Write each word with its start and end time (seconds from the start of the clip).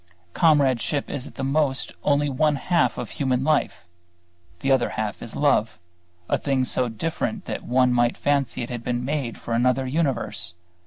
Comradeship 0.33 1.11
is 1.11 1.27
at 1.27 1.35
the 1.35 1.43
most 1.43 1.91
only 2.03 2.27
one 2.27 2.55
half 2.55 2.97
of 2.97 3.11
human 3.11 3.43
life; 3.43 3.85
the 4.61 4.71
other 4.71 4.89
half 4.89 5.21
is 5.21 5.35
Love, 5.35 5.77
a 6.27 6.39
thing 6.39 6.65
so 6.65 6.89
different 6.89 7.45
that 7.45 7.61
one 7.63 7.93
might 7.93 8.17
fancy 8.17 8.63
it 8.63 8.71
had 8.71 8.83
been 8.83 9.05
made 9.05 9.37
for 9.37 9.53
another 9.53 9.85
universe. 9.85 10.55